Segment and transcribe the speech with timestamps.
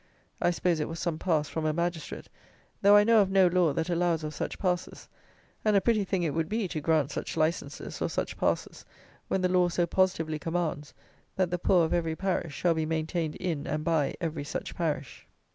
[0.41, 2.27] I suppose it was some pass from a Magistrate;
[2.81, 5.07] though I know of no law that allows of such passes;
[5.63, 8.83] and a pretty thing it would be, to grant such licenses, or such passes,
[9.27, 10.95] when the law so positively commands,
[11.35, 15.27] that the poor of every parish shall be maintained in and by every such parish.